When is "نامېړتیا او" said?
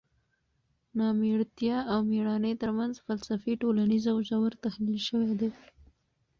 0.97-1.99